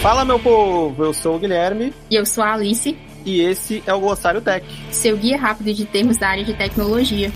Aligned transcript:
Fala, 0.00 0.24
meu 0.24 0.38
povo! 0.38 1.04
Eu 1.04 1.12
sou 1.12 1.36
o 1.36 1.38
Guilherme. 1.38 1.92
E 2.10 2.16
eu 2.16 2.24
sou 2.24 2.42
a 2.42 2.54
Alice. 2.54 2.96
E 3.22 3.42
esse 3.42 3.82
é 3.86 3.92
o 3.92 4.00
Glossário 4.00 4.40
Tech. 4.40 4.64
Seu 4.90 5.14
guia 5.14 5.36
rápido 5.36 5.74
de 5.74 5.84
termos 5.84 6.16
da 6.16 6.28
área 6.28 6.42
de 6.42 6.54
tecnologia. 6.54 7.30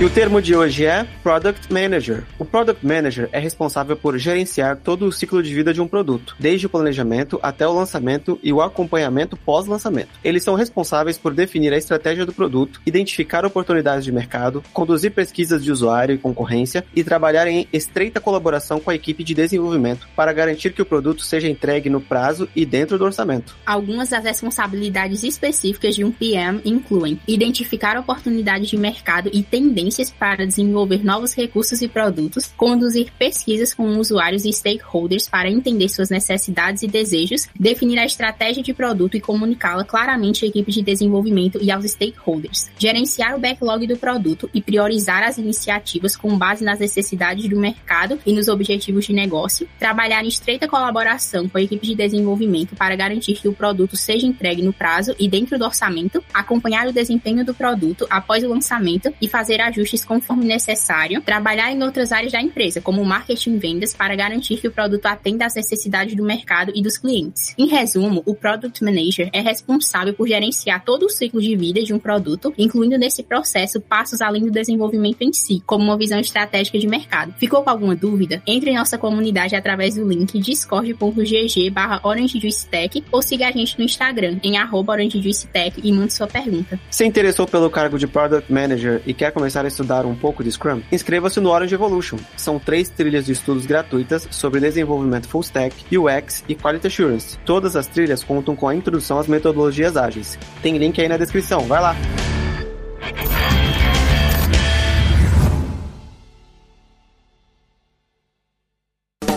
E 0.00 0.04
o 0.04 0.08
termo 0.08 0.40
de 0.40 0.54
hoje 0.54 0.86
é 0.86 1.04
Product 1.24 1.72
Manager. 1.72 2.22
O 2.38 2.44
Product 2.44 2.86
Manager 2.86 3.28
é 3.32 3.40
responsável 3.40 3.96
por 3.96 4.16
gerenciar 4.16 4.76
todo 4.76 5.04
o 5.04 5.10
ciclo 5.10 5.42
de 5.42 5.52
vida 5.52 5.74
de 5.74 5.80
um 5.80 5.88
produto, 5.88 6.36
desde 6.38 6.66
o 6.66 6.70
planejamento 6.70 7.40
até 7.42 7.66
o 7.66 7.72
lançamento 7.72 8.38
e 8.40 8.52
o 8.52 8.62
acompanhamento 8.62 9.36
pós-lançamento. 9.36 10.10
Eles 10.22 10.44
são 10.44 10.54
responsáveis 10.54 11.18
por 11.18 11.34
definir 11.34 11.72
a 11.72 11.76
estratégia 11.76 12.24
do 12.24 12.32
produto, 12.32 12.80
identificar 12.86 13.44
oportunidades 13.44 14.04
de 14.04 14.12
mercado, 14.12 14.62
conduzir 14.72 15.10
pesquisas 15.10 15.64
de 15.64 15.72
usuário 15.72 16.14
e 16.14 16.18
concorrência 16.18 16.84
e 16.94 17.02
trabalhar 17.02 17.48
em 17.48 17.66
estreita 17.72 18.20
colaboração 18.20 18.78
com 18.78 18.92
a 18.92 18.94
equipe 18.94 19.24
de 19.24 19.34
desenvolvimento 19.34 20.06
para 20.14 20.32
garantir 20.32 20.72
que 20.72 20.82
o 20.82 20.86
produto 20.86 21.24
seja 21.24 21.48
entregue 21.48 21.90
no 21.90 22.00
prazo 22.00 22.48
e 22.54 22.64
dentro 22.64 22.98
do 22.98 23.04
orçamento. 23.04 23.56
Algumas 23.66 24.10
das 24.10 24.22
responsabilidades 24.22 25.24
específicas 25.24 25.96
de 25.96 26.04
um 26.04 26.12
PM 26.12 26.60
incluem 26.64 27.18
identificar 27.26 27.98
oportunidades 27.98 28.68
de 28.68 28.76
mercado 28.76 29.28
e 29.32 29.42
tendências 29.42 29.87
para 30.18 30.46
desenvolver 30.46 31.04
novos 31.04 31.34
recursos 31.34 31.80
e 31.82 31.88
produtos, 31.88 32.46
conduzir 32.56 33.12
pesquisas 33.18 33.74
com 33.74 33.98
usuários 33.98 34.44
e 34.44 34.52
stakeholders 34.52 35.28
para 35.28 35.50
entender 35.50 35.88
suas 35.88 36.10
necessidades 36.10 36.82
e 36.82 36.86
desejos, 36.86 37.48
definir 37.58 37.98
a 37.98 38.04
estratégia 38.04 38.62
de 38.62 38.74
produto 38.74 39.16
e 39.16 39.20
comunicá-la 39.20 39.84
claramente 39.84 40.44
à 40.44 40.48
equipe 40.48 40.70
de 40.70 40.82
desenvolvimento 40.82 41.58
e 41.62 41.70
aos 41.70 41.84
stakeholders, 41.84 42.70
gerenciar 42.78 43.34
o 43.34 43.40
backlog 43.40 43.86
do 43.86 43.96
produto 43.96 44.48
e 44.52 44.60
priorizar 44.60 45.22
as 45.22 45.38
iniciativas 45.38 46.16
com 46.16 46.36
base 46.36 46.64
nas 46.64 46.78
necessidades 46.78 47.48
do 47.48 47.58
mercado 47.58 48.18
e 48.24 48.32
nos 48.32 48.48
objetivos 48.48 49.06
de 49.06 49.12
negócio, 49.12 49.68
trabalhar 49.78 50.24
em 50.24 50.28
estreita 50.28 50.68
colaboração 50.68 51.48
com 51.48 51.58
a 51.58 51.62
equipe 51.62 51.86
de 51.86 51.94
desenvolvimento 51.94 52.76
para 52.76 52.94
garantir 52.94 53.34
que 53.34 53.48
o 53.48 53.54
produto 53.54 53.96
seja 53.96 54.26
entregue 54.26 54.62
no 54.62 54.72
prazo 54.72 55.14
e 55.18 55.28
dentro 55.28 55.58
do 55.58 55.64
orçamento, 55.64 56.22
acompanhar 56.32 56.86
o 56.86 56.92
desempenho 56.92 57.44
do 57.44 57.54
produto 57.54 58.06
após 58.10 58.44
o 58.44 58.48
lançamento 58.48 59.12
e 59.20 59.28
fazer 59.28 59.60
ajustes 59.60 59.77
ajustes 59.78 60.04
conforme 60.04 60.44
necessário, 60.44 61.20
trabalhar 61.22 61.70
em 61.70 61.82
outras 61.82 62.12
áreas 62.12 62.32
da 62.32 62.40
empresa, 62.40 62.80
como 62.80 63.04
marketing 63.04 63.54
e 63.54 63.58
vendas, 63.58 63.94
para 63.94 64.16
garantir 64.16 64.58
que 64.58 64.68
o 64.68 64.72
produto 64.72 65.06
atenda 65.06 65.46
às 65.46 65.54
necessidades 65.54 66.14
do 66.14 66.24
mercado 66.24 66.72
e 66.74 66.82
dos 66.82 66.98
clientes. 66.98 67.54
Em 67.56 67.66
resumo, 67.66 68.22
o 68.26 68.34
Product 68.34 68.82
Manager 68.82 69.30
é 69.32 69.40
responsável 69.40 70.12
por 70.14 70.26
gerenciar 70.26 70.84
todo 70.84 71.06
o 71.06 71.10
ciclo 71.10 71.40
de 71.40 71.56
vida 71.56 71.82
de 71.82 71.94
um 71.94 71.98
produto, 71.98 72.52
incluindo 72.58 72.98
nesse 72.98 73.22
processo 73.22 73.80
passos 73.80 74.20
além 74.20 74.44
do 74.44 74.50
desenvolvimento 74.50 75.22
em 75.22 75.32
si, 75.32 75.62
como 75.66 75.84
uma 75.84 75.96
visão 75.96 76.18
estratégica 76.18 76.78
de 76.78 76.86
mercado. 76.86 77.34
Ficou 77.38 77.62
com 77.62 77.70
alguma 77.70 77.94
dúvida? 77.94 78.42
Entre 78.46 78.70
em 78.70 78.74
nossa 78.74 78.98
comunidade 78.98 79.54
através 79.54 79.94
do 79.94 80.08
link 80.08 80.38
discord.gg 80.38 81.70
barra 81.70 82.00
orangejuicetech 82.02 83.04
ou 83.12 83.22
siga 83.22 83.48
a 83.48 83.52
gente 83.52 83.78
no 83.78 83.84
Instagram 83.84 84.38
em 84.42 84.56
arroba 84.56 84.92
orangejuicetech 84.92 85.80
e 85.82 85.92
mande 85.92 86.12
sua 86.12 86.26
pergunta. 86.26 86.78
Se 86.90 87.04
interessou 87.04 87.46
pelo 87.46 87.70
cargo 87.70 87.98
de 87.98 88.06
Product 88.06 88.52
Manager 88.52 89.02
e 89.06 89.14
quer 89.14 89.32
começar 89.32 89.64
a 89.64 89.67
estudar 89.68 90.04
um 90.04 90.14
pouco 90.14 90.42
de 90.42 90.50
Scrum, 90.50 90.82
inscreva-se 90.90 91.40
no 91.40 91.50
Orange 91.50 91.74
Evolution. 91.74 92.18
São 92.36 92.58
três 92.58 92.88
trilhas 92.88 93.26
de 93.26 93.32
estudos 93.32 93.66
gratuitas 93.66 94.26
sobre 94.30 94.60
desenvolvimento 94.60 95.28
full 95.28 95.42
stack, 95.42 95.96
UX 95.96 96.44
e 96.48 96.54
Quality 96.54 96.86
Assurance. 96.86 97.38
Todas 97.44 97.76
as 97.76 97.86
trilhas 97.86 98.24
contam 98.24 98.56
com 98.56 98.68
a 98.68 98.74
introdução 98.74 99.18
às 99.18 99.28
metodologias 99.28 99.96
ágeis. 99.96 100.38
Tem 100.62 100.76
link 100.76 101.00
aí 101.00 101.08
na 101.08 101.16
descrição, 101.16 101.60
vai 101.62 101.80
lá! 101.80 101.96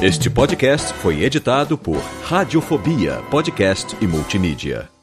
Este 0.01 0.31
podcast 0.31 0.93
foi 0.95 1.21
editado 1.21 1.77
por 1.77 2.01
Radiofobia, 2.23 3.21
podcast 3.29 3.95
e 4.01 4.07
multimídia. 4.07 5.00